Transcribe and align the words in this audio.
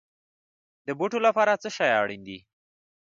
د 0.85 0.87
بوټو 0.99 1.19
لپاره 1.27 1.53
څه 1.61 1.69
شی 1.75 1.89
اړین 2.01 2.21
دی؟ 2.27 2.39